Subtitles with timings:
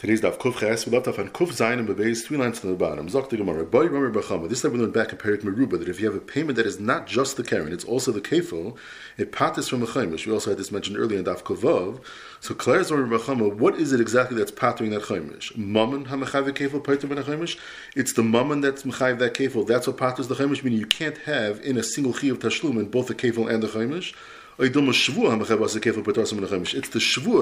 [0.00, 0.86] Today's daf Kuf Ches.
[0.86, 3.06] We left off on Kuf Zayin and Bebeis, three lines from the bottom.
[3.06, 3.66] Zok the Gemara.
[3.66, 4.48] Boy Romer Bachama.
[4.48, 6.64] This time we learned back in Perik Meruba that if you have a payment that
[6.64, 8.78] is not just the Karen, it's also the Kefil,
[9.18, 10.24] it patis from a Chaimish.
[10.24, 12.02] We also had this mentioned earlier in daf Kovov.
[12.40, 15.54] So Claire's Romer Bachama, what is it exactly that's pattering that Chaimish?
[15.54, 17.58] Mammon HaMechav Kefil Pater Ben Chaimish?
[17.94, 19.66] It's the Mammon that's Mechav that Kefil.
[19.66, 22.78] That's what patters the Chaimish, meaning you can't have in a single Chi of Tashlum
[22.78, 24.14] in both the Kefil and the Chaimish.
[24.62, 25.38] It's the shvua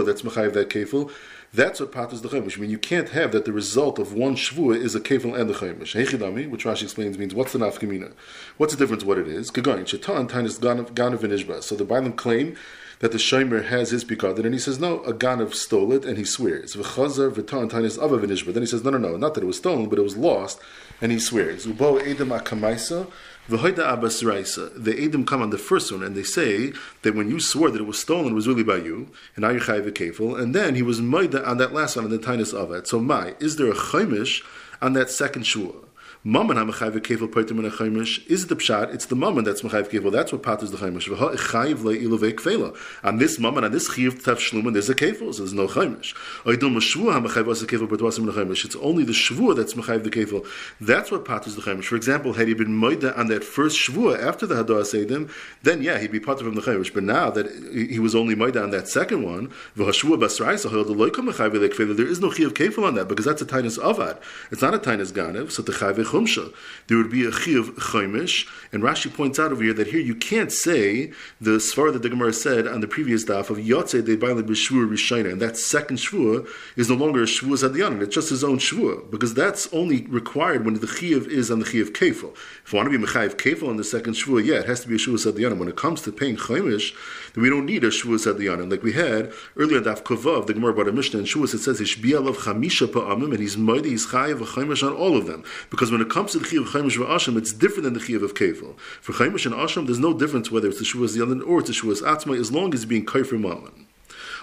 [0.07, 1.11] that's mechayiv that kefil.
[1.53, 2.57] That's what patas the chemish.
[2.57, 5.51] I mean, you can't have that the result of one shvua is a kefil and
[5.51, 5.95] the chemish.
[5.95, 8.13] Hechidami, which Rashi explains means what's the nafkamina?
[8.57, 9.03] What's the difference?
[9.03, 9.51] What it is?
[9.51, 11.61] Kagoin shatan tainis ganav vinishba.
[11.63, 12.57] So the Bailam claim
[13.01, 16.19] that the Shomer has his pikadon, and he says, no, a Ganav stole it, and
[16.19, 16.75] he swears.
[16.75, 18.53] V'chazar v'tan tanis ava vinishba.
[18.53, 20.61] Then he says, no, no, no, not that it was stolen, but it was lost,
[21.01, 21.65] and he swears.
[21.67, 23.11] Ubo edem akamaisa
[23.49, 24.69] V'hoida Abbas Raisa.
[24.77, 27.81] The Edom come on the first one and they say that when you swore that
[27.81, 30.83] it was stolen, it was really by you, and now you're chayiv and then he
[30.83, 32.87] was moida on that last one, on the tinus of it.
[32.87, 34.45] So, my, is there a chaimish
[34.83, 35.88] on that second shua?
[36.25, 38.93] Mammon poitim and chaimish is the pshat.
[38.93, 40.11] It's the mammon that's mechayiv kefil.
[40.11, 41.09] That's what patters the chaimish.
[41.09, 42.77] V'ha-chayiv le'ilovei kfela.
[43.05, 46.17] On this mammon, on this chiv tav shlumen, there's a kefil, so there's no chaimish.
[46.43, 48.65] Oidum mashvua ha-mechayiv asa kefil poitim and chaimish.
[48.65, 50.45] It's only the shvua that's mechayiv the kefil.
[50.81, 51.85] That's what patters the chaimish.
[51.85, 55.31] For example, had he been moida on that first shvua after the hadar sedim,
[55.63, 56.93] then yeah, he'd be part from the chaimish.
[56.93, 61.69] But now that he was only moida on that second one, v'hashvua basraisa ha'il mechayiv
[61.69, 64.21] kefil, there is no chiv kefil on that because that's a tinus avad.
[64.51, 66.53] It's not a tinus ganev, so the chayiv chumsha.
[66.89, 70.15] There would be a chiv chaimish, and Rashi points out over here that here you
[70.15, 74.17] can't say the svar that the Gemara said on the previous daf of yotze de
[74.17, 78.43] b'shvur rishayna, and that second shvur is no longer a shvur zadiyanin, it's just his
[78.43, 82.33] own shvur, because that's only required when the chiv is on the chiv kefil.
[82.65, 84.89] If you want to be mechayiv kefil on the second shvur, yeah, it has to
[84.89, 85.59] be a shvur zadiyanin.
[85.59, 86.95] When it comes to paying chaimish,
[87.35, 88.71] then we don't need a shvur zadiyanin.
[88.71, 91.81] Like we had earlier daf kovav, the Gemara brought a mishnah in shvur, it says
[91.81, 95.45] hishbiya of chamisha pa'amim, and he's moidi, he's chayiv a chaimish on all of them,
[95.71, 98.35] because when it comes to the Chiyav Chaimish v'Asham, it's different than the Chiyav of
[98.35, 98.79] Kefil.
[98.79, 102.03] For Chaimish and Asham, there's no difference whether it's the Shuas Yalin or the Shuas
[102.03, 103.87] Atzma, as long as it's being Kaifer Mammon.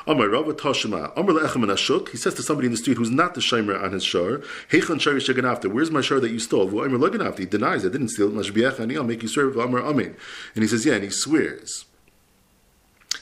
[0.07, 3.33] Amar Rava Tashima, Amar Le'echem Ashuk, he says to somebody in the street who's not
[3.33, 6.67] the Shaimer on his shar, Heichan Shari Shaganafta, where's my shar that you stole?
[6.67, 9.57] Well, Amar Laganafta, he denies, I didn't steal it, Mashbiach, and I'll make you serve
[9.57, 10.15] Amar Amin.
[10.53, 11.85] And he says, yeah, and he swears.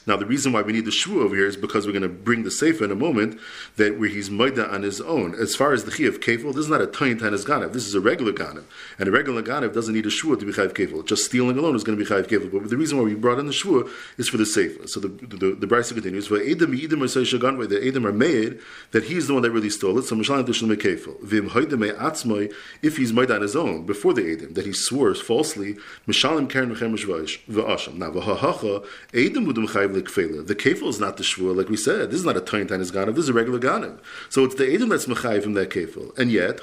[0.06, 2.08] Now, the reason why we need the shvu over here is because we're going to
[2.08, 3.40] bring the sefer in a moment
[3.76, 5.34] that where he's maida on his own.
[5.34, 7.72] As far as the chi of kefil, this is not a tayin tanis ganav.
[7.72, 8.64] This is a regular ganav,
[8.98, 11.06] and a regular ganav doesn't need a shvu to be chayiv kefil.
[11.06, 12.52] Just stealing alone is going to be chayiv kefil.
[12.52, 14.86] But the reason why we brought in the shvu is for the sefer.
[14.86, 16.26] So the the, the, the continues.
[16.26, 18.60] For edom edom or the edom are made
[18.90, 20.04] that he's the one that really stole it.
[20.04, 21.20] So mishalim dishlam kefil.
[21.22, 25.14] Vim hoydem atzmoi if he's maida on his own before the edom that he swore
[25.14, 25.76] falsely.
[26.06, 27.94] Mishalim karen v'chemesh v'asham.
[27.94, 32.10] Now v'hahacha edom udum chayiv The kefil is not the shvur, like we said.
[32.10, 33.14] This is not a tayin tanis ganav.
[33.14, 33.98] This is a regular ganav.
[34.28, 36.16] So it's the edim that's mechayiv from that kefil.
[36.18, 36.60] And yet.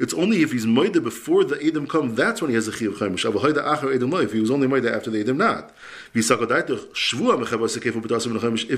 [0.00, 2.14] It's only if he's moide before the edim come.
[2.14, 3.24] That's when he has a chiyav chaimish.
[4.24, 5.70] If he was only moide after the edim not.
[6.14, 6.30] If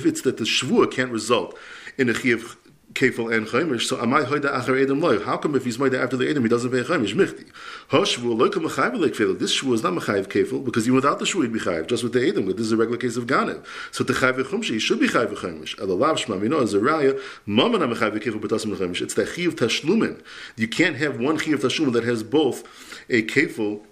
[0.06, 1.58] it's that the shvur can't result
[1.98, 2.56] in a chiyav
[2.94, 3.82] kefil and chaimish.
[3.82, 5.18] So amai hoida acher edom loy.
[5.20, 7.14] How come if he's moida after the edom he doesn't pay chaimish?
[7.14, 7.50] Michti.
[7.90, 9.38] Hoshvu mechayiv like kefil.
[9.38, 12.02] This shvu is not mechayiv kefil because even without the shvu he'd be chayiv just
[12.02, 12.46] with the edom.
[12.46, 13.64] This is a regular case of ganev.
[13.90, 15.76] So the chayiv chumshi he should be chayiv chaimish.
[15.76, 19.02] Elalav shma mino as a raya mamana mechayiv kefil b'tasim chaimish.
[19.02, 20.22] It's the chiv tashlumin.
[20.56, 22.62] You can't have one chiv tashlumin that has both
[23.08, 23.82] a kefil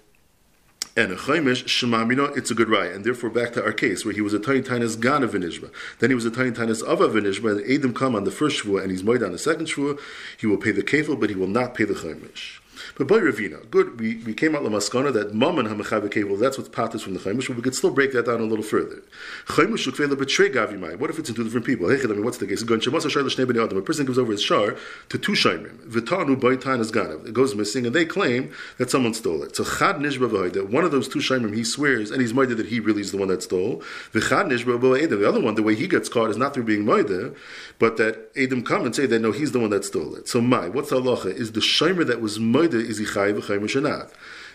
[0.95, 2.95] and a chaimish shemamino, it's a good raya.
[2.95, 5.71] And therefore, back to our case where he was a tiny tainus gan of Vinishba.
[5.99, 8.81] Then he was a tiny of a Vinishba, and Adam come on the first shvua,
[8.81, 9.99] and he's moed on the second shvua.
[10.37, 12.60] He will pay the kefil, but he will not pay the chaimish.
[12.97, 16.69] But by Ravina, good, we, we came out lamaskana that mammon hamachav kevil, that's what's
[16.69, 19.01] patas from the chaimish, but we could still break that down a little further.
[19.47, 20.97] Chaimish ukvela betray gavimai.
[20.97, 21.89] What if it's in two different people?
[21.89, 22.61] Hey, I mean, what's the case?
[22.61, 24.75] A person gives over his shar
[25.09, 25.77] to two shaimim.
[25.87, 27.27] Vitanu baitan is ganav.
[27.27, 29.55] It goes missing, and they claim that someone stole it.
[29.55, 32.67] So chad nishba that one of those two shaimim he swears and he's moided that
[32.67, 33.81] he really is the one that stole.
[34.13, 37.35] V'chad nishba The other one, the way he gets caught is not through being moided,
[37.79, 40.27] but that Adam come and say that no, he's the one that stole it.
[40.27, 41.33] So my, what's halacha?
[41.33, 42.39] Is the shaimer that was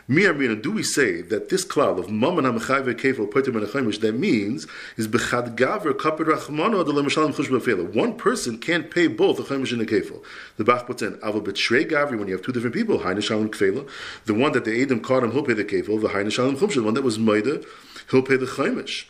[0.08, 4.66] do we say that this cloud of maman hamachayve kefil poitim and that means
[4.96, 7.92] is bechad gaver kapir rachmano de lemishalim chush befela.
[7.92, 10.22] One person can't pay both the chaimish and the kefil.
[10.58, 13.00] The Bach puts in ava betrei gavri when you have two different people.
[13.00, 13.88] Hainu shalim kefela.
[14.26, 16.00] The one that the Adam caught him, he'll pay the kefil.
[16.00, 17.64] The hainu shalim chush, the one that was maida,
[18.12, 19.06] he'll pay the chaimish.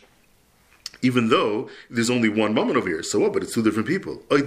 [1.01, 3.03] Even though there's only one moment over here.
[3.03, 3.33] So what?
[3.33, 4.23] But it's two different people.
[4.29, 4.37] No,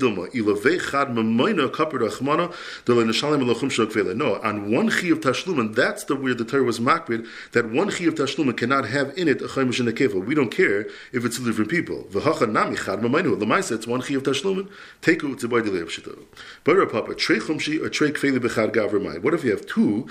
[4.42, 8.04] on one chi of tashlumin, that's the where the Torah was makbid, that one chi
[8.04, 10.24] of tashlumin cannot have in it a chaimish and a kefil.
[10.24, 12.06] We don't care if it's two different people.
[12.12, 16.26] Nami chad mamaynu, it's one chi of it to by the
[16.64, 20.08] But papa, trei chumshi or trei kfeli What if you have two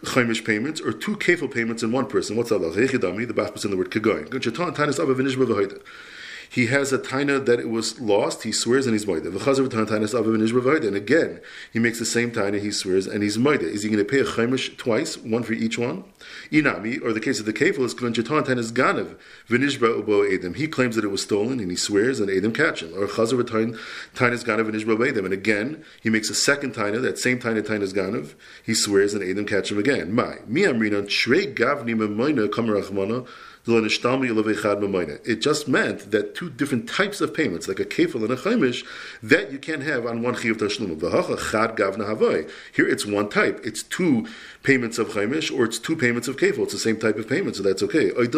[0.00, 2.36] chaimish payments or two kefil payments in one person.
[2.36, 2.70] What's Allah?
[2.70, 4.30] The puts in the word kagoyin
[6.48, 9.26] he has a taina that it was lost, he swears and he's moida.
[10.86, 11.40] And again,
[11.72, 13.62] he makes the same taina, he swears and he's moida.
[13.62, 16.04] Is he going to pay a chaimish twice, one for each one?
[16.50, 19.16] Inami, or the case of the kefil is klanjatan tainas ganav,
[19.48, 20.54] vinishba ubo edem.
[20.54, 22.92] He claims that it was stolen and he swears and edem catch him.
[22.94, 25.24] Or chazav tainas ganav vinishba edem.
[25.24, 28.34] And again, he makes a second taina, that same taina tainas ganav,
[28.64, 30.14] he swears and edem catch him again.
[30.14, 33.26] My, mi amrina, tre gavni memoina kamarachmana,
[33.68, 38.86] it just meant that two different types of payments, like a kefil and a chaimish,
[39.22, 40.86] that you can't have on one chiyuv tashlum.
[42.72, 43.60] Here it's one type.
[43.64, 44.28] It's two
[44.62, 46.60] payments of chaimish or it's two payments of kefil.
[46.60, 48.06] It's the same type of payment, so that's okay.
[48.06, 48.28] You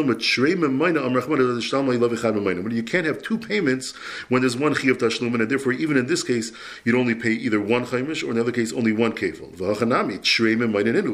[2.82, 3.94] can't have two payments
[4.28, 6.52] when there's one chiyuv tashlum, and therefore even in this case
[6.84, 9.52] you'd only pay either one chaimish or in the other case only one kefil.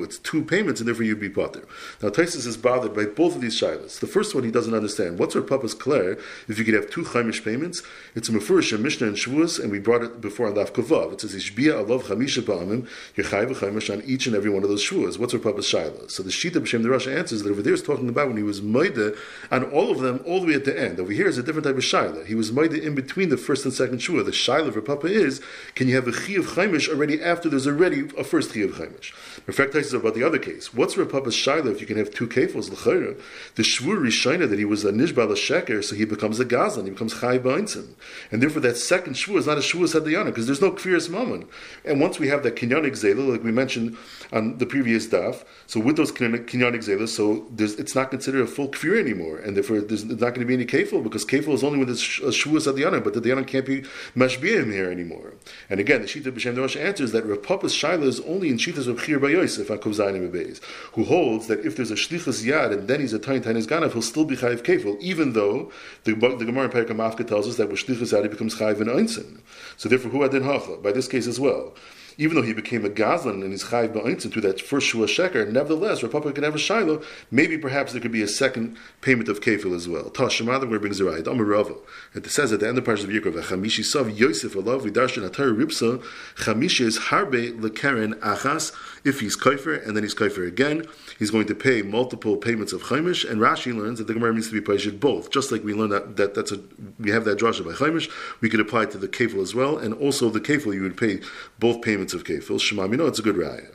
[0.05, 1.67] It's two payments, and therefore you'd be potter.
[2.01, 4.04] Now Taisus is bothered by both of these shilas.
[4.05, 5.19] The first one he doesn't understand.
[5.19, 7.83] What's our Papa's clear if you could have two Chaimish payments?
[8.15, 11.15] It's a Mefurish, a Mishnah and Shavuos, and we brought it before on Daf Kavav.
[11.15, 12.87] It says, Ishbia Alav Chamisha Ba'amim,
[13.17, 15.19] Yechai V'chaimish on each and every one of those Shavuos.
[15.19, 16.11] What's our Papa's Shaila?
[16.11, 18.43] So the Shita B'Shem the Rosh answers that over there is talking about when he
[18.43, 19.15] was Maida
[19.51, 21.01] on all of them, all the way at the end.
[21.01, 22.27] Over here is a different type of Shaila.
[22.27, 24.27] He was Maida in between the first and second Shavuot.
[24.27, 25.41] The Shaila for Papa is,
[25.75, 28.73] can you have a Chi of Chaimish already after there's already a first Chi of
[28.73, 29.15] Chaimish?
[29.47, 30.75] Perfect is about the other case.
[30.75, 32.69] What's Rav Papa's Shaila if you can have two kefils?
[32.75, 33.63] The
[33.97, 37.39] Rishayna that he was a Nishbal Sheker, so he becomes a Gazlan, he becomes Chai
[37.39, 37.95] Beinzim.
[38.31, 41.47] And therefore that second Shvur is not a Shvur Sadayana, because there's no Kfiris Mammon.
[41.85, 43.97] And once we have that Kinyanik Zela, like we mentioned
[44.33, 48.69] on the previous daf, so with those Kinyanik Zela, so it's not considered a full
[48.69, 51.79] Kfir anymore, and therefore there's not going to be any Kefil, because Kefil is only
[51.79, 53.83] when there's a Shvur Sadayana, but the Dayana can't be
[54.17, 55.35] Mashbiim here anymore.
[55.71, 58.87] And again, the Shita B'Shem Rosh answers that Rav Papa's Shaila is only in Shitas
[58.87, 60.61] of Chir Bayosef on Kovzayim Beis,
[60.93, 63.55] who holds that if there's a Shlichus Yad and then he's a Tain Tain
[63.93, 65.71] He'll still be Chayiv Kefil, even though
[66.05, 69.41] the, the Gemara in Perikam tells us that with Shlichus becomes Chayiv in Einzin.
[69.77, 70.77] So therefore, who adin hacha?
[70.79, 71.75] By this case as well
[72.17, 75.51] even though he became a Gazlan and he's Chayiv Ba'intzin through that first Shua Sheker,
[75.51, 79.41] nevertheless, Republic can have a Shiloh, maybe perhaps there could be a second payment of
[79.41, 80.11] Kefil as well.
[80.11, 81.25] Tashemad, we're going to bring Zerayit.
[81.25, 81.77] Amarava.
[82.15, 86.03] It says at the end of Parashat Yikra, Chamishi Sav Yosef Alav, Vidarshan Atar Ripsa,
[86.37, 88.73] Chamishi is Harbe Lekeren Achas,
[89.05, 90.87] if he's Kaifer, and then he's Kaifer again,
[91.19, 94.49] he's going to pay multiple payments of Chaimish, and Rashi learns that the Gemara needs
[94.49, 95.31] to be paid both.
[95.31, 96.61] Just like we learned that, that that's a,
[96.99, 98.11] we have that drasha by Chaimish,
[98.41, 100.97] we could apply it to the Kefil as well, and also the Kefil, you would
[100.97, 101.21] pay
[101.59, 102.61] both payments of Kefil.
[102.61, 103.75] Shema, you know it's a good raya.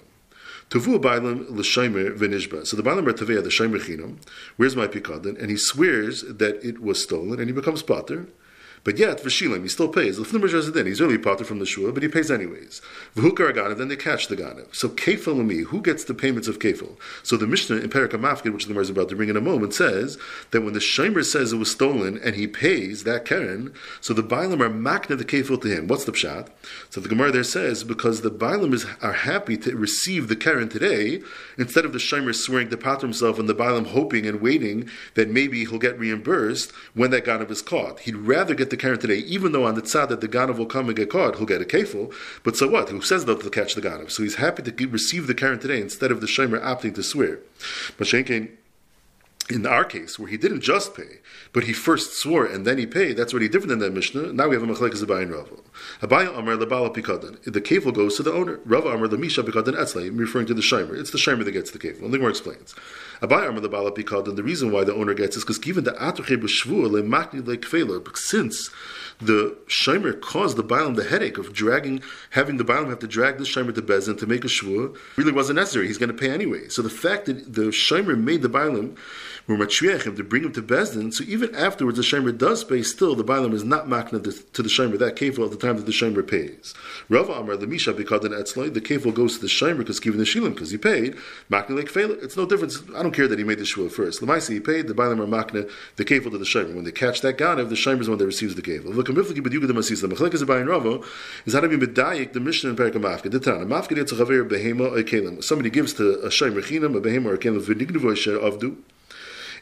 [0.70, 2.66] Tavu bailam l'shaymer v'nishba.
[2.66, 4.18] So the bailam bar the shaymer chinam,
[4.58, 5.40] where's my pikadon?
[5.40, 8.28] And he swears that it was stolen, and he becomes potter.
[8.84, 10.18] But yet, Vashilim, he still pays.
[10.18, 12.82] He's really parted from the shua, but he pays anyways.
[13.16, 14.74] V'hukar ganav, then they catch the ganav.
[14.74, 16.96] So kefil me, who gets the payments of kefil?
[17.24, 19.42] So the Mishnah in Perikah Mafkid, which the Gemara is about to bring in a
[19.42, 20.18] moment, says
[20.52, 24.24] that when the Shomer says it was stolen and he pays that Karen, so the
[24.24, 25.88] Bailam are makna the kefil to him.
[25.88, 26.48] What's the pshat?
[26.90, 30.70] So the Gemara there says because the Bailam is, are happy to receive the Karen
[30.70, 31.22] today,
[31.58, 35.30] instead of the Shomer swearing to pat himself and the Bailam hoping and waiting that
[35.30, 38.00] maybe he'll get reimbursed when that ganav is caught.
[38.02, 40.66] He'd rather get the Karen today, even though on the tzad that the Ganav will
[40.66, 42.14] come and get caught, he'll get a kefil.
[42.44, 42.90] But so what?
[42.90, 44.12] Who says that to catch the Ganav?
[44.12, 47.40] So he's happy to receive the Karen today instead of the Shemer opting to swear.
[47.98, 48.52] But Shenkin,
[49.50, 51.20] in our case, where he didn't just pay,
[51.54, 54.34] but he first swore and then he paid, that's already different than that Mishnah.
[54.34, 55.56] Now we have a Machlek Zabai and Rava.
[56.02, 57.42] Abaya Amar Labala Pikadon.
[57.44, 58.60] The kefil goes to the owner.
[58.66, 60.98] Rava Amar Lamisha Pikadon Etzlay, referring to the Shimer.
[60.98, 62.04] It's the Shimer that gets the kefil.
[62.04, 62.76] And the explains.
[63.22, 65.92] Labala Pikadon, the Balapikad, and the reason why the owner gets is because given the
[65.92, 68.70] Atuche B'Shvur Le Lekfela, since
[69.20, 73.38] the Shimer caused the Balaam the headache of dragging, having the Balaam have to drag
[73.38, 75.88] the Shimer to Bezin to make a Shvur, really wasn't necessary.
[75.88, 76.70] He's going to pay anyway.
[76.70, 78.96] So the fact that the Shimer made the Balaam
[79.50, 83.24] him to bring him to Bezdin, so even afterwards the Shemer does pay, still the
[83.24, 84.22] Bailam is not makna
[84.54, 86.76] to the Shemer, that kefil at the time that the Shemer pays.
[87.10, 90.26] Rava Amar, the Misha Bikadin Etzloi, the kefil goes to the Shemer because given the
[90.26, 91.16] Shilim, because he paid,
[91.50, 92.12] makna like fail.
[92.12, 92.82] It's no difference.
[92.96, 94.22] I don't care that he made the Shua first.
[94.22, 96.76] Lamaisi, he paid, the Bailam are makna, the kefil to the Shemer.
[96.76, 98.94] When they catch that Ganav, the Shemer is the one that receives the kefil.
[98.94, 101.02] Look, Mifliki B'dyuga the Masis, the Mechlek is Bayin Rava,
[101.46, 103.32] is how to be Medayik, the Mishnah in Perikam Mafka.
[103.32, 105.44] The Tana, Mafka Yetz Chaver Behema Oikelim.
[105.44, 108.78] Somebody gives to a Shemer Chinam, a Behema or a Kelim, V'nignuvo Avdu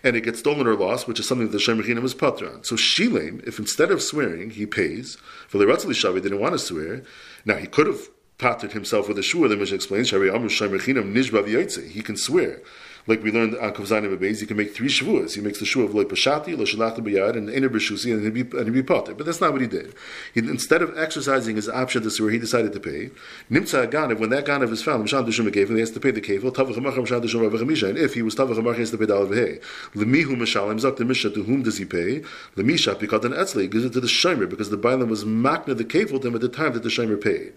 [0.04, 2.64] and it gets stolen or lost, which is something that the Shem is patra on.
[2.64, 6.60] So Shilem, if instead of swearing he pays, for the Ratzali Shavi didn't want to
[6.60, 7.04] swear,
[7.46, 12.62] now he could have patted himself with a shua, the Mishnah explains, he can swear
[13.08, 15.36] like we learned uh, on Kavzanim Beis, you can make three shavuos.
[15.36, 18.34] He makes the shua of Loi Pashati, Lo Shalachta B'yad, and Einer B'shusi, and he'd
[18.34, 18.82] be, and he'd be.
[18.82, 19.94] But that's not what he did.
[20.34, 23.10] He, instead of exercising his option to swear, he decided to pay.
[23.50, 26.12] Nimtza Ganav, when that Ganav is found, Mshan Dushum gave him, he has to pay
[26.12, 28.80] the kefil, Tavach Amachar Mshan Dushum Rav Chamisha, and if he was Tavach Amachar, he
[28.82, 29.62] has to pay Dal V'hei.
[29.94, 32.22] Lemihu Mishalim, Zak the Misha, to whom does he pay?
[32.56, 35.86] Lemisha, Pikatan Etzli, he gives it to the Shomer, because the Bailam was makna the
[35.86, 37.54] kefil to him at the time that the Shomer paid.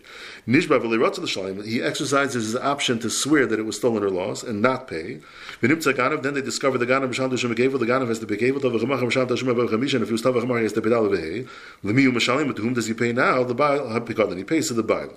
[0.47, 4.45] Nishba V'leiratza L'shalim, he exercises his option to swear that it was stolen or lost,
[4.45, 5.21] and not pay.
[5.63, 8.37] V'nimtza Ganav, then they discover the Ganav Mishal Dushem Gevel, the Ganav has to be
[8.37, 10.91] Gevel, the V'chamach Mishal Dushem Chamisha, and if he was Tavach he has to pay
[10.91, 11.49] Dal V'hei.
[11.83, 13.43] L'miyu Mishalim, to whom does he pay now?
[13.45, 15.11] The Baal, then he pays to the Baal.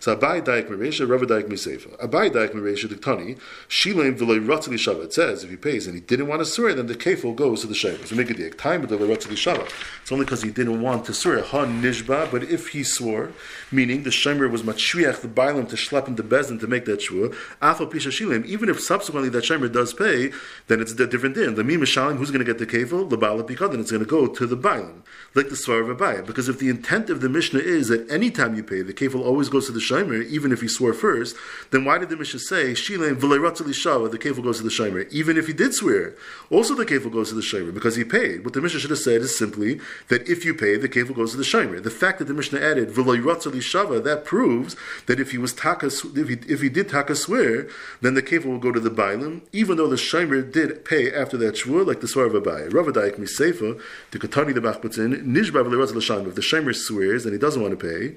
[0.00, 1.96] So Abai Daik Miresha, Rava Daik Misefa.
[1.98, 3.36] Abai Daik Miresha, the Tani,
[3.68, 5.04] Shilim V'loi Ratzali Shava.
[5.04, 7.62] It says, if he pays and he didn't want to swear, then the kefil goes
[7.62, 8.10] to the Shavas.
[8.10, 9.70] We make a diak time, but the Ratzali Shava.
[10.02, 11.42] It's only because he didn't want to swear.
[11.42, 13.32] Ha Nishba, but if he swore,
[13.72, 17.02] meaning the Shemer was Machriach, the Bailam, to schlep him to Bezin to make that
[17.02, 20.30] shua, Afal Pisha Shilim, even if subsequently that Shemer does pay,
[20.68, 21.54] then it's a different din.
[21.54, 23.08] The Mima Shalim, who's going to get the kefil?
[23.08, 25.02] The Bala Pikad, it's going to go to the Bailam,
[25.34, 26.24] like the Svar of Abai.
[26.24, 29.24] Because if the intent of the Mishnah is that any time you pay, the kefil
[29.24, 31.36] always goes to the Shemer, even if he swore first,
[31.70, 35.10] then why did the Mishnah say Shilein v'leiratzali the kefil goes to the shomer?
[35.12, 36.14] Even if he did swear,
[36.50, 38.44] also the kefil goes to the shomer because he paid.
[38.44, 41.32] What the Mishnah should have said is simply that if you pay, the kefil goes
[41.32, 41.82] to the shomer.
[41.82, 46.28] The fact that the Mishnah added v'leiratzali that proves that if he was taka, if
[46.28, 47.68] he, if he did taka swear,
[48.00, 51.36] then the kefil will go to the bailim, even though the shomer did pay after
[51.36, 52.68] that shvur, like the swear of Abai.
[52.70, 53.80] Ravadayik miseifa,
[54.10, 57.86] the katani the bachbatzin, nishba v'leiratzali If the shomer swears and he doesn't want to
[57.86, 58.16] pay,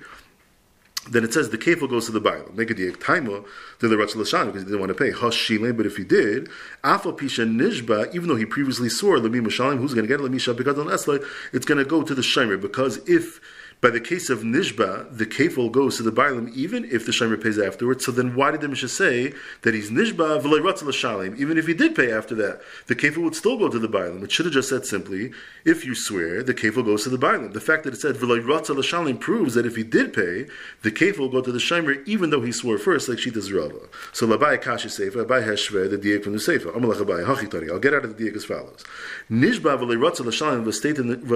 [1.12, 2.52] then it says the kefil goes to the Bible.
[2.54, 3.46] Make it the taima
[3.80, 5.12] to the Ratzal because he didn't want to pay.
[5.12, 6.50] Hashile, but if he did,
[6.84, 10.20] Afa Pisha Nishba, even though he previously swore, Lemi Mashalim, who's going to get?
[10.20, 11.24] Lemi Shabikadon Esla,
[11.54, 13.40] it's going to go to the Shemer, because if
[13.80, 17.42] by the case of Nishba, the kefil goes to the Bailam even if the Shemer
[17.42, 18.06] pays afterwards.
[18.06, 21.38] So then why did the Mishnah say that he's Nishba shalim?
[21.38, 24.24] Even if he did pay after that, the kefil would still go to the Bailam.
[24.24, 25.32] It should have just said simply,
[25.64, 27.54] if you swear, the kefil goes to the Bailam.
[27.54, 30.48] The fact that it said shalim proves that if he did pay,
[30.82, 33.80] the kefil will go to the Shemer even though he swore first, like Shita's Rava.
[34.12, 37.72] So Labai Kashi Sefer, Abai has Shver, the diak from the Hachitari.
[37.72, 38.84] I'll get out of the diak as follows.
[39.30, 40.78] Nishba shalim was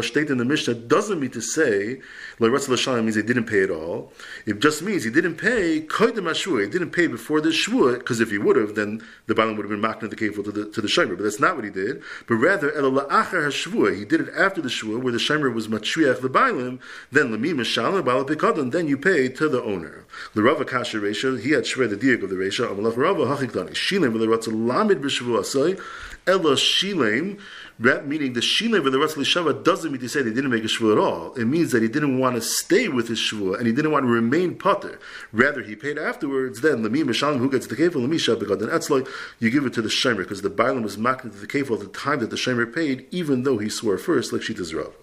[0.07, 2.01] stated in the Mishnah doesn't mean to say
[2.39, 4.11] L'Ratz means he didn't pay at all.
[4.45, 6.63] It just means he didn't pay Koidim Ashua.
[6.63, 9.69] He didn't pay before the Shua, because if he would have, then the Balaam would
[9.69, 10.91] have been makna the kefil to the to the.
[11.15, 12.01] But that's not what he did.
[12.27, 13.51] But rather, La'achar.
[13.95, 16.79] He did it after the Shua, where the Shemer was Matriach the Balaam.
[17.11, 18.71] Then Lamim Mishalim Bala Pekadon.
[18.71, 20.05] Then you pay to the owner.
[20.33, 21.39] The Rava Kasha Resha.
[21.39, 22.67] He had Shver the diak of the Resha.
[22.67, 23.71] Amalach Rava Hachikdani.
[23.71, 25.79] Shilim Lamid B'Shavua Asay.
[26.27, 27.39] Ella Shilim
[27.81, 30.67] meaning the Shile with the Ratzli Shava doesn't mean to say they didn't make a
[30.67, 31.33] Shvua at all.
[31.33, 34.03] It means that he didn't want to stay with his Shvua and he didn't want
[34.03, 34.99] to remain Potter.
[35.31, 36.61] Rather, he paid afterwards.
[36.61, 39.07] Then, Lami Mishalim, who gets the Kefil, Lami Shabbat, then Etzloi,
[39.39, 41.79] you give it to the Shemer because the Bailam was marked to the Kefil at
[41.79, 44.93] the time that the Shemer paid, even though he swore first, like Shita's Rav.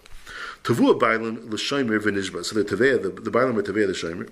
[0.63, 2.43] Tavua Bailam l'shomer v'nishba.
[2.43, 4.29] So the Tavea, the, the Bailam are Tavea the Shomer,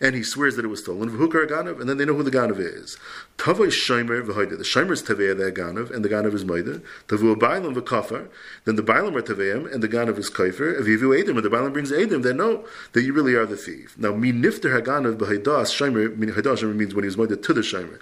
[0.00, 1.10] and he swears that it was stolen.
[1.10, 2.96] V'hukar Ganav, and then they know who the Ganav is.
[3.38, 4.56] Tavai Shomer v'hoida.
[4.56, 6.80] The Shomer is Tavea the Ganav, and the Ganav is Maida.
[7.08, 8.28] Tavua Bailam v'kafar.
[8.64, 10.80] Then the Bailam are Taveim, and the Ganav is Kaifer.
[10.80, 12.22] Avivu Edim, and the Bailam brings Edim.
[12.22, 13.96] They know that you really are the thief.
[13.98, 16.16] Now, mi nifter Haganav b'haidas Shomer.
[16.16, 18.00] Meaning Haidas means when he's Maida to the Shomer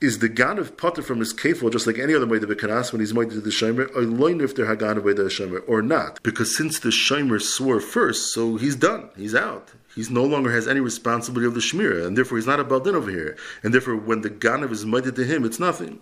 [0.00, 3.00] is the Ganav potter from his kefil just like any other Moed of Kanas when
[3.00, 6.22] he's Moed to the Shomer, or loin if they're Haganav by the Shomer, or not?
[6.22, 9.72] Because since the Shomer swore first, so he's done, he's out.
[9.94, 12.94] He no longer has any responsibility of the Shmira, and therefore he's not a Baldin
[12.94, 13.36] over here.
[13.62, 16.00] And therefore, when the Ganav is Moed to him, it's nothing.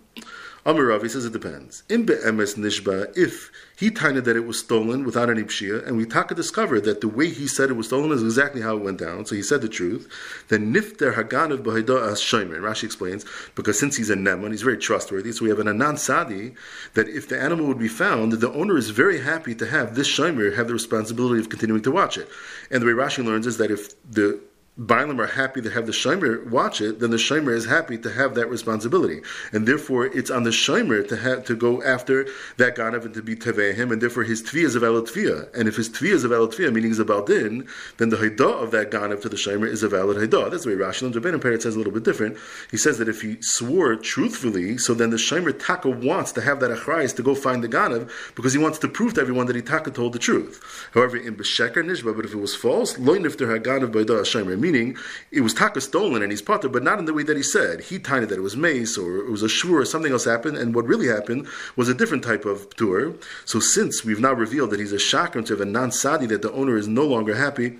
[0.68, 1.82] Amir he says it depends.
[1.88, 6.04] In be'emes nishba, if he tined that it was stolen without any pshia, and we
[6.04, 8.98] taka discovered that the way he said it was stolen is exactly how it went
[8.98, 10.06] down, so he said the truth,
[10.48, 12.60] then nifter haganav b'hayda as shaymer.
[12.60, 15.96] Rashi explains, because since he's a neman, he's very trustworthy, so we have an anan
[15.96, 16.54] sadi,
[16.92, 20.06] that if the animal would be found, the owner is very happy to have this
[20.06, 22.28] shaymer have the responsibility of continuing to watch it.
[22.70, 24.38] And the way Rashi learns is that if the
[24.78, 28.12] Bailam are happy to have the Shomer watch it, then the Shomer is happy to
[28.12, 29.22] have that responsibility.
[29.52, 32.26] And therefore, it's on the Shomer to have to go after
[32.58, 35.52] that Ganav and to be him, and therefore his Tvi is a valid Tviyah.
[35.52, 37.66] And if his Tvi is a valid Tviyah, meaning he's a Baldin,
[37.96, 40.50] then the Haidah of that Ganav to the Shomer is a valid Haidah.
[40.50, 42.36] That's the way Rashi and Rabbeinu says a little bit different.
[42.70, 46.60] He says that if he swore truthfully, so then the Shomer Taka wants to have
[46.60, 49.56] that Achrayis to go find the Ganav because he wants to prove to everyone that
[49.56, 50.88] he Taka told the truth.
[50.94, 54.96] However, in B'Sheker Nishba, but if it was false, Loy Nifter HaGanav Baidah Shomer meaning
[55.30, 57.80] it was taka stolen and he's potter, but not in the way that he said.
[57.80, 60.56] He tiny that it was mace or it was a shvur or something else happened,
[60.56, 61.46] and what really happened
[61.76, 63.14] was a different type of tour.
[63.44, 66.76] So since we've now revealed that he's a shakram to a non-sadi, that the owner
[66.76, 67.78] is no longer happy,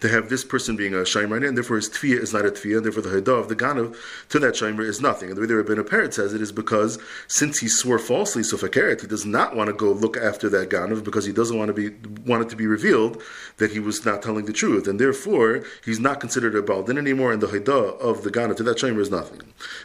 [0.00, 2.76] to have this person being a shaymer, and therefore his tfiyah is not a tfiyah,
[2.76, 3.96] and therefore the haidah of the ganav
[4.28, 5.28] to that shaymer is nothing.
[5.28, 6.98] And the way the Rabbeinu Parrot says it is because
[7.28, 10.70] since he swore falsely, so fakeret, he does not want to go look after that
[10.70, 11.94] ganav because he doesn't want to be
[12.26, 13.22] want it to be revealed
[13.58, 17.32] that he was not telling the truth, and therefore he's not considered a baldin anymore,
[17.32, 19.40] and the haidah of the ganav to that shaymer is nothing.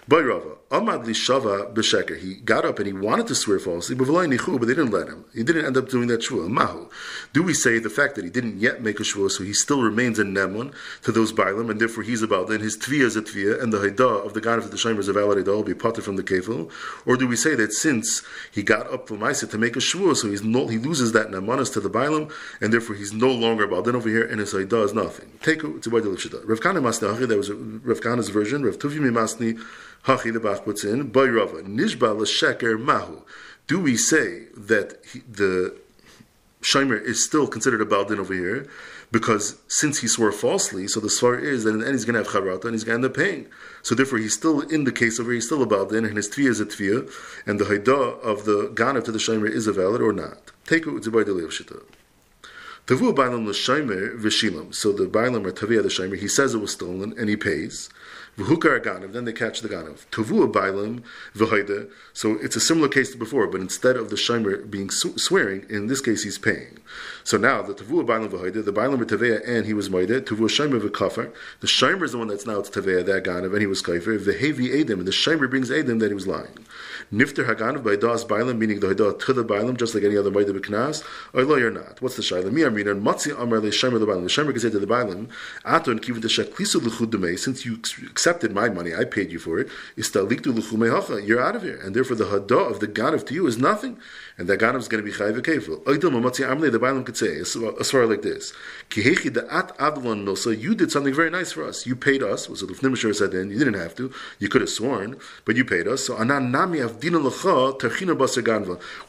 [0.09, 4.27] Bayrava, Amad Lishava B'Sheker, he got up and he wanted to swear falsely, but they
[4.75, 5.25] didn't let him.
[5.33, 6.49] He didn't end up doing that shvua.
[6.49, 6.89] Mahu.
[7.33, 9.81] Do we say the fact that he didn't yet make a shvua, so he still
[9.81, 13.15] remains remains in Nemun to those Bailam, and therefore he's about then his Tviya is
[13.15, 15.47] a Tviyah, and the Haidah of the God of the Shemer is a valid Haidah,
[15.47, 16.71] will be potted from the Kefil?
[17.05, 20.15] Or do we say that since he got up from Maisa to make a Shvuah,
[20.15, 23.65] so he's no, he loses that Nemanas to the Bailam, and therefore he's no longer
[23.65, 25.31] about then over here, and his Haidah is nothing.
[25.41, 26.41] Take it to Baidal Shida.
[26.47, 29.59] Rav Kahana Masni Hachi, that was Rav Kahana's version, Rav Tavyomi Masni
[30.05, 33.21] Hachi, the Bach puts in, Bay Rava, Nishba L'Sheker Mahu.
[33.67, 35.75] Do we say that he, the
[36.61, 38.67] Shimer is still considered a Baldin over here?
[39.11, 42.21] Because since he swore falsely, so the svar is that in the end he's going
[42.21, 43.47] to have charata and he's going to end up paying.
[43.81, 46.49] So therefore, he's still in the case over he's still about din, and his tviyah
[46.49, 47.09] is a tviyah,
[47.47, 50.51] and the haidah of the ganav to the shomer is a valid or not.
[50.65, 51.83] Take it by the shita.
[52.85, 54.75] Tavu bailam l'shomer v'shilam.
[54.75, 57.89] So the bailam or taviyah the shomer, he says it was stolen and he pays.
[58.37, 60.05] V'hukar ganav, then they catch the ganav.
[60.11, 61.03] Tavua bailam
[61.35, 61.89] v'hoida.
[62.13, 65.87] So it's a similar case to before, but instead of the shomer being swearing, in
[65.87, 66.79] this case he's paying.
[67.23, 70.21] So now the tavua bailam v'hoida, the bailam v'taveya, and he was moide.
[70.21, 71.33] Tavua shomer v'kafar.
[71.59, 74.19] The shomer is the one that's now to taveya that ganav, and he was kafir.
[74.19, 76.65] V'hevi edim, and the shomer brings edim that he was lying.
[77.11, 80.31] Nifter haganav by das bailam, meaning the haidah to the bailam, just like any other
[80.31, 81.03] moide b'knas.
[81.33, 82.01] Or lo, you're not.
[82.01, 82.51] What's the shayla?
[82.51, 84.23] Mi amrina and matzi amar le the bailam.
[84.23, 85.29] The shomer can say to the bailam,
[85.65, 89.67] aton kivin the shaklisu l'chud since you accepted my money, I paid you for it.
[89.95, 93.97] You're out of here, and therefore the hadah of the ganav to you is nothing,
[94.37, 95.83] and that ganav is going to be chayv kefil.
[96.71, 98.53] The Bible could say a svara like this:
[100.63, 101.85] You did something very nice for us.
[101.85, 102.47] You paid us.
[102.47, 103.49] Was it Lufnimashar said then?
[103.49, 104.11] You didn't have to.
[104.39, 106.05] You could have sworn, but you paid us.
[106.05, 106.15] So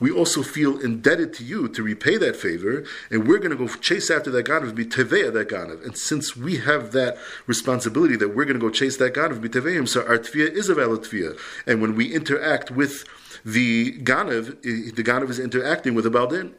[0.00, 3.66] we also feel indebted to you to repay that favor, and we're going to go
[3.66, 5.84] chase after that ganav, be teveya that ganav.
[5.84, 9.48] And since we have that responsibility that we're going to go chase that ganav be
[9.48, 11.38] b'teveim, so our tefiyah is a valid tefiyah.
[11.66, 13.04] And when we interact with
[13.44, 16.54] the ganav, the ganav is interacting with a baldin.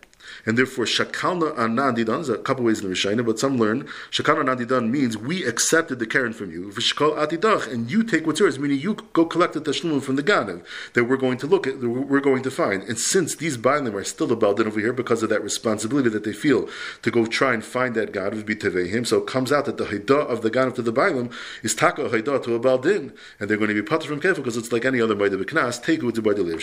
[0.45, 4.43] And therefore, shakalna anandidan, there's a couple ways in the Mishnah, but some learn shakalna
[4.45, 8.59] anandidan means we accepted the Karen from you, v'shkal atidach, and you take what's yours,
[8.59, 10.63] meaning you go collect the tashlum from the Ganav
[10.93, 12.83] that we're going to look at, we're going to find.
[12.83, 16.23] And since these Bailim are still about it over here because of that responsibility that
[16.23, 16.69] they feel
[17.01, 18.47] to go try and find that Ganav,
[18.87, 21.75] him, so it comes out that the Haidah of the Ganav to the Bailim is
[21.75, 24.71] taka Haidah to a Baldin, and they're going to be put from Kefir because it's
[24.71, 26.59] like any other Maida B'Knas, take it to Baida Lev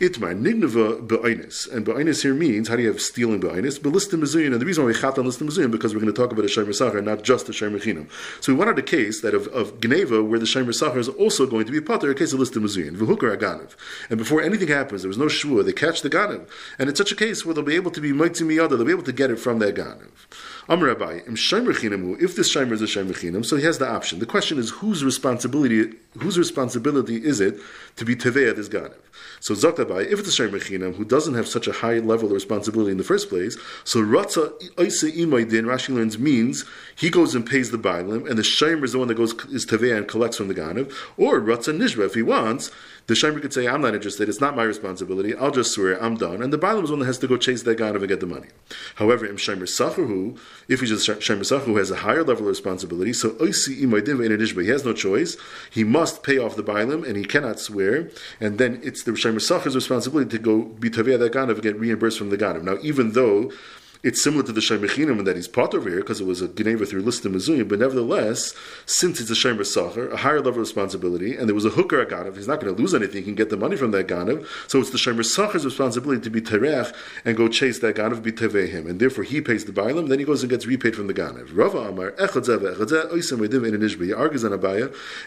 [0.00, 3.92] Itmar, Nignava Be'ainis, and Be'ainis here means, how do you have stealing behind us, but
[3.92, 6.20] listim mezuyin, and the reason why we chat on listim mezuyin because we're going to
[6.20, 8.10] talk about a shaymer sachar, not just a shaymer chinam.
[8.40, 11.46] So we wanted a case that of, of Geneva where the shaymer sachar is also
[11.46, 13.76] going to be potter, a case of listim mezuyin, v'hukar aganev.
[14.10, 17.12] And before anything happens, there was no shvua, they catch the ganev, and it's such
[17.12, 19.30] a case where they'll be able to be mighty miyada, they'll be able to get
[19.30, 19.74] it from that.
[20.68, 24.18] Amr Rabbi, if this shaymer is a shaymer so he has the option.
[24.18, 27.60] The question is whose responsibility whose responsibility is it
[27.96, 28.94] to be teveya this ganev?
[29.44, 32.63] So Zaktabai, if it's a Shemechinam who doesn't have such a high level of responsibility
[32.68, 36.64] in the first place, so Ratza Isa Imaydin, Rashi learns means
[36.96, 39.66] he goes and pays the Bailim, and the Shemer is the one that goes is
[39.66, 42.70] Tevea and collects from the Ganav, or Ratza Nishba, if he wants,
[43.06, 46.16] the Shemer could say, I'm not interested, it's not my responsibility, I'll just swear, I'm
[46.16, 48.20] done, and the Bailim is one that has to go chase that Ganav and get
[48.20, 48.48] the money.
[48.96, 50.38] However, Im Shemer Sachahu,
[50.68, 54.92] if he's a Shemer Sachahu has a higher level of responsibility, so he has no
[54.92, 55.36] choice,
[55.70, 59.40] he must pay off the Bailim, and he cannot swear, and then it's the Shemer
[59.40, 62.62] Sacha's responsibility to go be Taviyah that Ganav and get reimbursed from the Ganav.
[62.62, 63.52] Now, even though
[64.04, 66.48] it's similar to the Shemichinim in that he's part over here because it was a
[66.48, 70.50] Geneva through List of Mizuyim, but nevertheless, since it's a Shemer Sacher, a higher level
[70.50, 73.16] of responsibility, and there was a hooker at Ganav, he's not going to lose anything,
[73.16, 76.28] he can get the money from that Ganav, so it's the Shemer Sacher's responsibility to
[76.28, 79.72] be Terech and go chase that Ganav, be Teveh him, and therefore he pays the
[79.72, 81.48] Bailam, then he goes and gets repaid from the Ganav.
[81.54, 82.44] Rava Amar, Echad
[84.04, 84.52] He argues on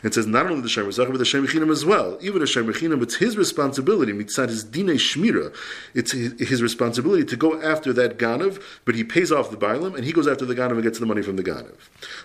[0.04, 2.20] and says not only the Shemer Sacher, but the Shemichinim as well.
[2.22, 5.52] Even a Shemichinim, it's his responsibility, mitzad his Dine Shmira,
[5.96, 10.06] it's his responsibility to go after that Ganav but he pays off the Bailam and
[10.06, 11.76] he goes after the Ganav and gets the money from the Ganav.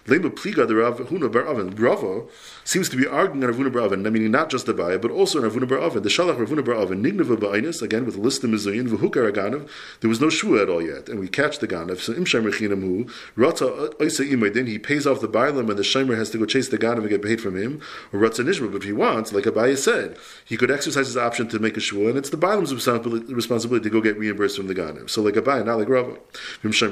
[0.07, 1.75] Lema Pliga the Rav Huna Bar Avin.
[1.77, 2.23] Rava
[2.65, 5.11] seems to be arguing on Rav Huna Bar Avin, meaning not just the Baya, but
[5.11, 6.03] also on Rav Huna Bar Avin.
[6.03, 9.31] The Shalach Rav Huna Bar Avin, Nignava Ba'inus, again with a list of Mizuyin, V'hukar
[9.33, 9.69] Ganav,
[10.01, 11.99] there was no Shua at all yet, and we catch the Ganav.
[12.01, 16.17] So Imshem Mechinam Hu, Ratza Oisa Imaydin, he pays off the Bailam and the Shemer
[16.17, 17.81] has to go chase the Ganav and get paid from him,
[18.13, 21.49] or Ratza Nishma, but if he wants, like Abaya said, he could exercise his option
[21.49, 24.75] to make a Shua, and it's the Bailam's responsibility to go get reimbursed from the
[24.75, 25.11] Ganav.
[25.11, 26.17] So like Abaya, not like Rava.
[26.63, 26.83] He has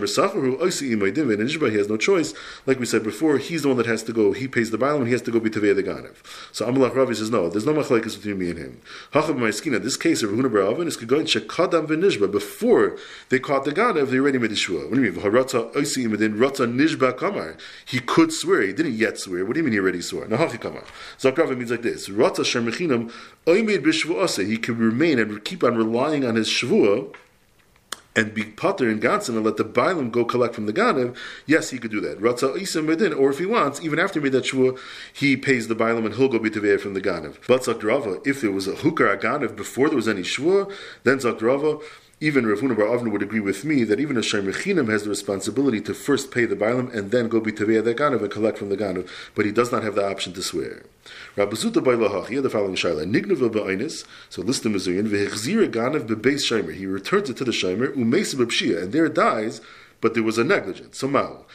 [1.89, 2.35] no choice.
[2.67, 4.99] Like we said before, he's the one that has to go, he pays the Bailam,
[4.99, 6.17] and he has to go be Taveh the Ganav.
[6.53, 8.81] So Amalach Ravi says, no, there's no machlekes between me and him.
[9.13, 12.97] Hachav Ma'askina, this case of Rahuna Bar is going shekadam v'nishba, before
[13.29, 14.87] they caught the Ganav, they already made the Shua.
[14.87, 15.21] What do you mean?
[15.21, 17.57] Oisi rata nishba kamar.
[17.87, 19.45] He could swear, he didn't yet swear.
[19.45, 20.27] What do you mean he already swore?
[20.27, 20.85] Nahachi kamar.
[21.19, 22.09] Zakrav means like this.
[22.09, 23.13] Rata shermechinam
[23.47, 24.47] oimed b'shvu'ase.
[24.47, 27.15] He can remain and keep on relying on his shvuah
[28.17, 31.71] and be potter in Gansen and let the Bailam go collect from the Ganev, yes,
[31.71, 33.15] he could do that.
[33.15, 34.75] Or if he wants, even after that Shua,
[35.13, 37.39] he pays the Bailam and he'll go be from the Ganev.
[37.47, 40.67] But Zakrava, if there was a Hukar Ganev before there was any Shua,
[41.05, 41.83] then Zakrava,
[42.23, 45.81] even Rav Bar Avna would agree with me that even a Shem has the responsibility
[45.81, 48.69] to first pay the Bailam and then go be Taveh the Ganev and collect from
[48.69, 50.83] the Ganev, but he does not have the option to swear.
[51.35, 55.09] Rabbi Zuta by Lahach, he had the following Shaila, Nignava ba'ainis, so list the Mizuyan,
[55.09, 59.63] Vehechzira Ganev bebeis Shemer, he returns it to the Shemer, Umesa b'pshia, and there dies
[60.01, 60.99] but there was a negligence.
[60.99, 61.47] So mal.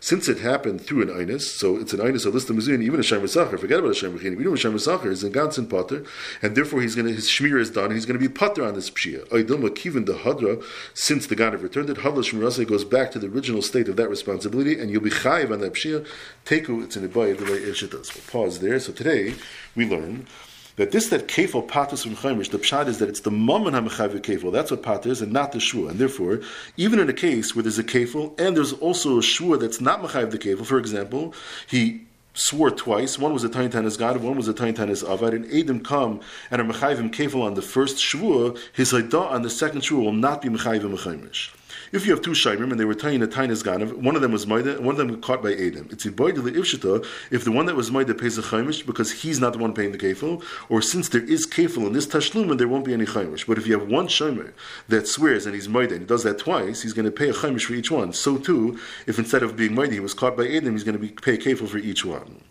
[0.00, 3.00] Since it happened through an einus, so it's an einus, a list of mizun, even
[3.00, 5.68] a shemer sacher, forget about a shemer chinim, even a shemer sacher is in ganzen
[5.68, 6.04] potter,
[6.42, 8.74] and therefore he's to, his shmir is done, and he's going to be potter on
[8.74, 9.26] this pshia.
[9.28, 10.62] Oidilma kivin the hadra,
[10.94, 14.08] since the Ganav returned it, hadla shemer goes back to the original state of that
[14.08, 16.06] responsibility, and you'll be chayiv on that pshia.
[16.44, 18.14] Teku, it's in the bay the way Irsha does.
[18.14, 18.78] We'll pause there.
[18.80, 19.34] So today,
[19.74, 20.26] we learn
[20.76, 24.18] that this that kefil patus from chaimish, the pshat is that it's the mammon hamachav
[24.20, 24.52] kefil.
[24.52, 25.88] That's what pat is, and not the shua.
[25.88, 26.40] And therefore,
[26.76, 30.02] even in a case where there's a kefil and there's also a shua that's not
[30.02, 31.34] machav the kefil, for example,
[31.66, 33.18] he swore twice.
[33.18, 35.34] One was a Tain Tanis God, one was a Tain Tanis Avad.
[35.34, 39.50] And Adam come and are Mechayvim Kefil on the first Shvua, his Haidah on the
[39.50, 41.50] second Shvua will not be Mechayvim Mechaimish.
[41.92, 44.32] If you have two Shaimim and they were tying a Tainas Ganav, one of them
[44.32, 45.88] was Maida one of them caught by Adam.
[45.92, 49.52] It's Ibaidili Ifshita if the one that was Maida pays a Chaimish because he's not
[49.52, 52.84] the one paying the Kefil, or since there is Kefil in this Tashlum there won't
[52.84, 53.46] be any Chaimish.
[53.46, 54.52] But if you have one Shaimer
[54.88, 57.32] that swears and he's Maida and he does that twice, he's going to pay a
[57.32, 58.12] Chaimish for each one.
[58.12, 60.98] So too, if instead of being Maida he was caught by Adam, he's going to
[60.98, 62.42] be pay Kefil for each one.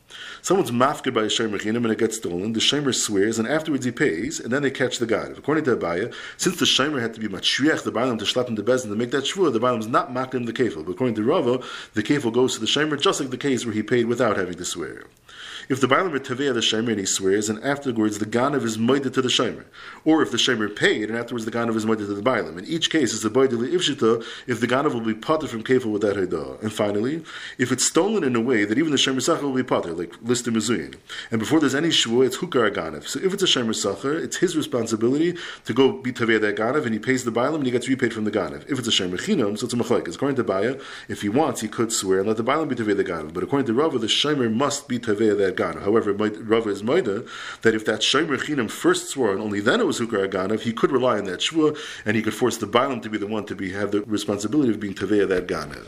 [0.45, 3.83] Someone's mafked by a Shemer Chinim and it gets stolen, the Shemer swears and afterwards
[3.83, 5.23] he pays, and then they catch the guy.
[5.35, 8.55] According to Abaya, since the Shemer had to be Machriach, the Baalim to schlep him
[8.55, 10.85] to Bezin to make that shvur, the Baalim is not maklim the kefil.
[10.85, 11.63] But according to Rava,
[11.95, 14.53] the kefil goes to the Shemer just like the case where he paid without having
[14.53, 15.05] to swear.
[15.67, 19.13] If the Bailam Tevea the Shemer and he swears, and afterwards the Ganav is moided
[19.13, 19.65] to the Shemer,
[20.03, 22.59] or if the Shemer paid and afterwards the Ganav is moided to the Bailam.
[22.59, 25.91] In each case, it's a boideli ifshita if the Ganav will be potter from kefil
[25.91, 26.61] with that haidah.
[26.61, 27.23] And finally,
[27.57, 30.13] if it's stolen in a way that even the Shemer Sacher will be potter, like
[30.21, 30.95] Lister Mizuyin,
[31.31, 33.07] and before there's any shvua, it's hukar Ganav.
[33.07, 35.35] So if it's a Shemer Sacher, it's his responsibility
[35.65, 38.13] to go be Tevea that Ganav, and he pays the Bailam and he gets repaid
[38.13, 38.69] from the Ganav.
[38.69, 40.13] If it's a Shemer Chinam, so it's a Machlaik.
[40.13, 42.95] According to Baya, if he wants, he could swear and let the Bailam be Tevea
[42.95, 43.33] the Ganav.
[43.33, 45.83] But according to Rava, the Shemer must be Ganav.
[45.83, 47.23] However, Rava is Maida,
[47.61, 50.73] that if that Shomer Chinam first swore and only then it was Hukar Aganav, he
[50.73, 51.73] could rely on that Shua
[52.05, 54.71] and he could force the Bailam to be the one to be have the responsibility
[54.71, 55.87] of being Tavea that Ganav.